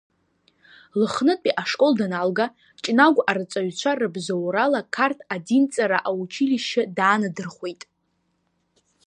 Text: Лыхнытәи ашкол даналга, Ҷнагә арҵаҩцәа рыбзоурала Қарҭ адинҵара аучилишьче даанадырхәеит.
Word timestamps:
Лыхнытәи 0.99 1.57
ашкол 1.61 1.93
даналга, 1.99 2.45
Ҷнагә 2.83 3.21
арҵаҩцәа 3.29 3.91
рыбзоурала 3.99 4.81
Қарҭ 4.93 5.19
адинҵара 5.33 5.99
аучилишьче 6.09 6.81
даанадырхәеит. 6.97 7.81